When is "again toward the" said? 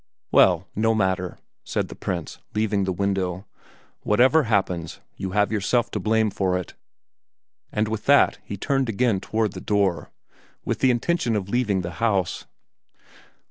8.89-9.61